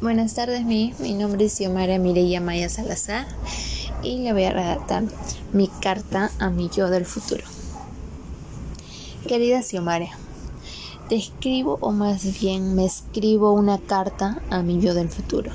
Buenas 0.00 0.34
tardes, 0.34 0.64
mi, 0.64 0.94
mi 1.00 1.12
nombre 1.12 1.46
es 1.46 1.56
Xiomara 1.56 1.98
Mireya 1.98 2.40
Maya 2.40 2.68
Salazar 2.68 3.26
y 4.00 4.18
le 4.18 4.32
voy 4.32 4.44
a 4.44 4.52
redactar 4.52 5.02
mi 5.52 5.66
carta 5.66 6.30
a 6.38 6.50
mi 6.50 6.70
yo 6.70 6.88
del 6.88 7.04
futuro. 7.04 7.42
Querida 9.26 9.60
Xiomara, 9.60 10.06
te 11.08 11.16
escribo 11.16 11.78
o 11.80 11.90
más 11.90 12.38
bien 12.38 12.76
me 12.76 12.84
escribo 12.84 13.52
una 13.52 13.78
carta 13.78 14.40
a 14.50 14.62
mi 14.62 14.78
yo 14.78 14.94
del 14.94 15.08
futuro. 15.08 15.50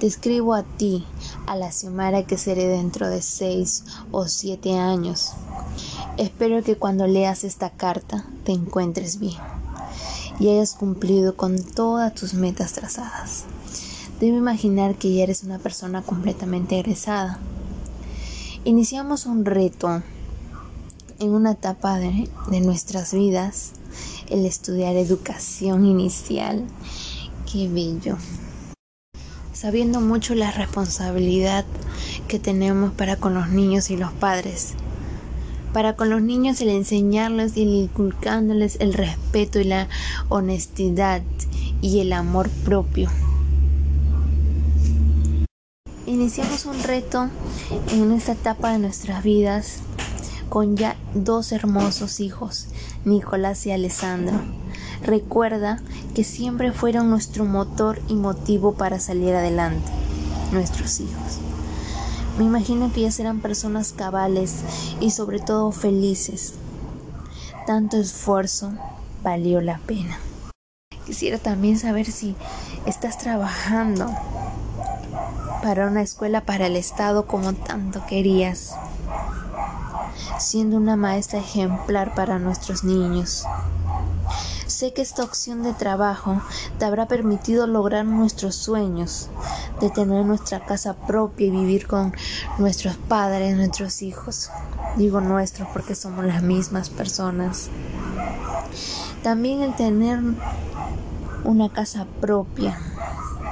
Te 0.00 0.06
escribo 0.06 0.54
a 0.54 0.62
ti, 0.62 1.04
a 1.46 1.56
la 1.56 1.72
Xiomara 1.72 2.22
que 2.22 2.38
seré 2.38 2.66
dentro 2.68 3.10
de 3.10 3.20
seis 3.20 3.84
o 4.12 4.28
siete 4.28 4.78
años. 4.78 5.32
Espero 6.16 6.62
que 6.62 6.76
cuando 6.76 7.06
leas 7.06 7.44
esta 7.44 7.68
carta 7.68 8.24
te 8.44 8.52
encuentres 8.52 9.20
bien 9.20 9.36
y 10.38 10.48
hayas 10.48 10.74
cumplido 10.74 11.36
con 11.36 11.62
todas 11.62 12.14
tus 12.14 12.34
metas 12.34 12.72
trazadas. 12.72 13.44
Debo 14.20 14.36
imaginar 14.36 14.94
que 14.96 15.12
ya 15.12 15.24
eres 15.24 15.44
una 15.44 15.58
persona 15.58 16.02
completamente 16.02 16.78
egresada. 16.78 17.38
Iniciamos 18.64 19.26
un 19.26 19.44
reto 19.44 20.02
en 21.18 21.30
una 21.30 21.52
etapa 21.52 21.98
de, 21.98 22.28
de 22.50 22.60
nuestras 22.60 23.12
vidas, 23.12 23.72
el 24.28 24.46
estudiar 24.46 24.96
educación 24.96 25.84
inicial. 25.84 26.64
Qué 27.50 27.68
bello. 27.68 28.16
Sabiendo 29.52 30.00
mucho 30.00 30.34
la 30.34 30.50
responsabilidad 30.50 31.64
que 32.28 32.38
tenemos 32.38 32.92
para 32.92 33.16
con 33.16 33.34
los 33.34 33.48
niños 33.48 33.90
y 33.90 33.96
los 33.96 34.12
padres 34.12 34.74
para 35.74 35.96
con 35.96 36.08
los 36.08 36.22
niños 36.22 36.60
el 36.60 36.68
enseñarles 36.68 37.56
y 37.56 37.62
el 37.64 37.74
inculcándoles 37.74 38.76
el 38.80 38.94
respeto 38.94 39.58
y 39.58 39.64
la 39.64 39.88
honestidad 40.28 41.20
y 41.82 41.98
el 41.98 42.12
amor 42.12 42.48
propio. 42.64 43.10
Iniciamos 46.06 46.64
un 46.64 46.80
reto 46.82 47.28
en 47.90 48.12
esta 48.12 48.32
etapa 48.32 48.72
de 48.72 48.78
nuestras 48.78 49.24
vidas 49.24 49.80
con 50.48 50.76
ya 50.76 50.96
dos 51.12 51.50
hermosos 51.50 52.20
hijos, 52.20 52.68
Nicolás 53.04 53.66
y 53.66 53.72
Alessandro. 53.72 54.38
Recuerda 55.02 55.82
que 56.14 56.22
siempre 56.22 56.70
fueron 56.70 57.10
nuestro 57.10 57.44
motor 57.46 58.00
y 58.06 58.14
motivo 58.14 58.74
para 58.74 59.00
salir 59.00 59.34
adelante, 59.34 59.90
nuestros 60.52 61.00
hijos. 61.00 61.40
Me 62.38 62.44
imagino 62.44 62.92
que 62.92 63.00
ellas 63.00 63.20
eran 63.20 63.40
personas 63.40 63.92
cabales 63.92 64.64
y 65.00 65.12
sobre 65.12 65.38
todo 65.38 65.70
felices. 65.70 66.54
Tanto 67.64 67.96
esfuerzo 67.96 68.72
valió 69.22 69.60
la 69.60 69.78
pena. 69.78 70.18
Quisiera 71.06 71.38
también 71.38 71.78
saber 71.78 72.10
si 72.10 72.34
estás 72.86 73.18
trabajando 73.18 74.10
para 75.62 75.86
una 75.86 76.02
escuela 76.02 76.40
para 76.40 76.66
el 76.66 76.76
Estado 76.76 77.26
como 77.26 77.52
tanto 77.52 78.04
querías, 78.06 78.74
siendo 80.38 80.76
una 80.76 80.96
maestra 80.96 81.38
ejemplar 81.38 82.14
para 82.14 82.38
nuestros 82.38 82.82
niños. 82.82 83.44
Sé 84.74 84.92
que 84.92 85.02
esta 85.02 85.22
opción 85.22 85.62
de 85.62 85.72
trabajo 85.72 86.42
te 86.80 86.84
habrá 86.84 87.06
permitido 87.06 87.68
lograr 87.68 88.04
nuestros 88.04 88.56
sueños, 88.56 89.28
de 89.80 89.88
tener 89.88 90.26
nuestra 90.26 90.66
casa 90.66 90.94
propia 90.94 91.46
y 91.46 91.50
vivir 91.50 91.86
con 91.86 92.12
nuestros 92.58 92.96
padres, 92.96 93.56
nuestros 93.56 94.02
hijos. 94.02 94.50
Digo 94.96 95.20
nuestros 95.20 95.68
porque 95.72 95.94
somos 95.94 96.24
las 96.24 96.42
mismas 96.42 96.90
personas. 96.90 97.70
También 99.22 99.62
el 99.62 99.76
tener 99.76 100.18
una 101.44 101.68
casa 101.68 102.08
propia, 102.20 102.76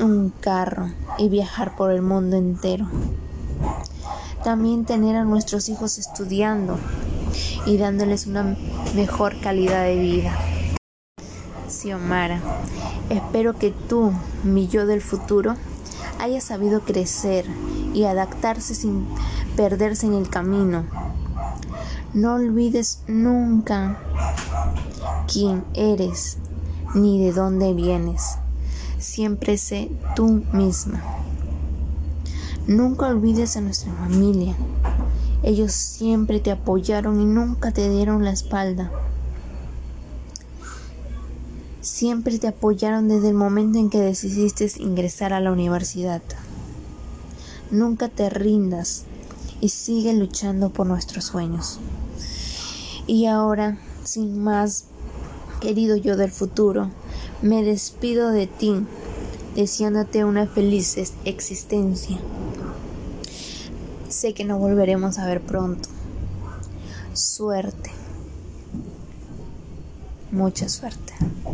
un 0.00 0.30
carro 0.40 0.90
y 1.16 1.28
viajar 1.28 1.76
por 1.76 1.92
el 1.92 2.02
mundo 2.02 2.34
entero. 2.34 2.88
También 4.42 4.84
tener 4.84 5.14
a 5.14 5.22
nuestros 5.22 5.68
hijos 5.68 5.96
estudiando 5.96 6.76
y 7.66 7.76
dándoles 7.76 8.26
una 8.26 8.56
mejor 8.96 9.40
calidad 9.40 9.84
de 9.84 9.96
vida. 9.96 10.36
Xiomara, 11.74 12.40
espero 13.10 13.58
que 13.58 13.70
tú, 13.72 14.12
mi 14.44 14.68
yo 14.68 14.86
del 14.86 15.02
futuro, 15.02 15.56
haya 16.20 16.40
sabido 16.40 16.82
crecer 16.82 17.44
y 17.92 18.04
adaptarse 18.04 18.74
sin 18.74 19.06
perderse 19.56 20.06
en 20.06 20.14
el 20.14 20.30
camino. 20.30 20.84
No 22.14 22.34
olvides 22.34 23.02
nunca 23.08 23.98
quién 25.30 25.64
eres 25.74 26.38
ni 26.94 27.22
de 27.22 27.32
dónde 27.32 27.74
vienes. 27.74 28.38
Siempre 28.98 29.58
sé 29.58 29.90
tú 30.14 30.44
misma. 30.52 31.02
Nunca 32.68 33.08
olvides 33.08 33.56
a 33.56 33.60
nuestra 33.60 33.92
familia. 33.94 34.54
Ellos 35.42 35.72
siempre 35.72 36.38
te 36.38 36.52
apoyaron 36.52 37.20
y 37.20 37.24
nunca 37.24 37.72
te 37.72 37.90
dieron 37.90 38.24
la 38.24 38.30
espalda 38.30 38.90
siempre 41.84 42.38
te 42.38 42.48
apoyaron 42.48 43.08
desde 43.08 43.28
el 43.28 43.34
momento 43.34 43.78
en 43.78 43.90
que 43.90 44.00
decidiste 44.00 44.70
ingresar 44.78 45.34
a 45.34 45.40
la 45.40 45.52
universidad. 45.52 46.22
Nunca 47.70 48.08
te 48.08 48.30
rindas 48.30 49.04
y 49.60 49.68
sigue 49.68 50.14
luchando 50.14 50.70
por 50.70 50.86
nuestros 50.86 51.26
sueños. 51.26 51.78
Y 53.06 53.26
ahora, 53.26 53.78
sin 54.02 54.42
más, 54.42 54.86
querido 55.60 55.96
yo 55.96 56.16
del 56.16 56.30
futuro, 56.30 56.90
me 57.42 57.62
despido 57.62 58.30
de 58.30 58.46
ti, 58.46 58.74
deseándote 59.54 60.24
una 60.24 60.46
feliz 60.46 60.96
existencia. 61.26 62.18
Sé 64.08 64.32
que 64.32 64.44
nos 64.44 64.58
volveremos 64.58 65.18
a 65.18 65.26
ver 65.26 65.42
pronto. 65.42 65.88
Suerte. 67.12 67.90
Mucha 70.30 70.68
suerte. 70.68 71.12